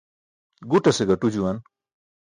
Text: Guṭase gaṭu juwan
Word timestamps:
Guṭase 0.69 1.03
gaṭu 1.09 1.27
juwan 1.33 1.57